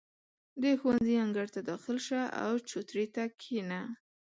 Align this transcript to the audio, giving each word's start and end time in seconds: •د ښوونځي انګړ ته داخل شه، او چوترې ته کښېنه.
•د 0.61 0.63
ښوونځي 0.79 1.15
انګړ 1.25 1.47
ته 1.55 1.59
داخل 1.69 1.97
شه، 2.07 2.21
او 2.43 2.51
چوترې 2.69 3.05
ته 3.15 3.23
کښېنه. 3.39 3.81